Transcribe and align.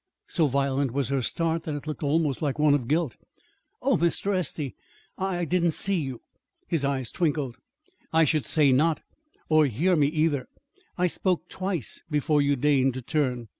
So 0.25 0.47
violent 0.47 0.93
was 0.93 1.09
her 1.09 1.21
start 1.21 1.61
that 1.61 1.75
it 1.75 1.85
looked 1.85 2.01
almost 2.01 2.41
like 2.41 2.57
one 2.57 2.73
of 2.73 2.87
guilt. 2.87 3.17
"Oh, 3.83 3.97
Mr. 3.97 4.35
Estey! 4.35 4.73
I 5.15 5.37
I 5.37 5.45
didn't 5.45 5.73
see 5.75 6.01
you." 6.01 6.21
His 6.67 6.83
eyes 6.83 7.11
twinkled. 7.11 7.57
"I 8.11 8.23
should 8.23 8.47
say 8.47 8.71
not 8.71 9.03
or 9.47 9.67
hear 9.67 9.95
me, 9.95 10.07
either. 10.07 10.47
I 10.97 11.05
spoke 11.05 11.47
twice 11.49 12.01
before 12.09 12.41
you 12.41 12.55
deigned 12.55 12.95
to 12.95 13.03
turn. 13.03 13.47